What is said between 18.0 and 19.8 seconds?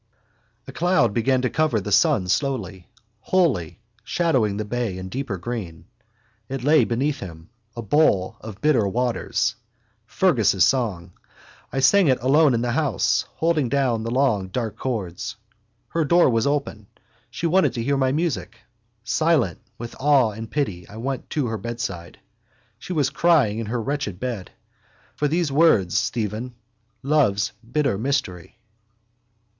music. Silent